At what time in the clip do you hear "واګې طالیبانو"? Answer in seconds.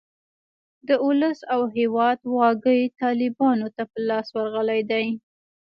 2.35-3.67